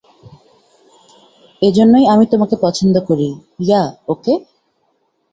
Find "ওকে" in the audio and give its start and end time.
4.07-4.33